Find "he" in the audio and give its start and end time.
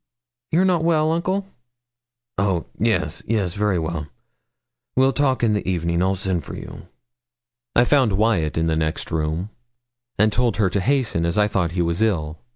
11.73-11.83